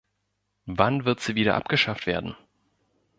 [0.65, 2.35] Wann wird sie wieder abgeschafft werden?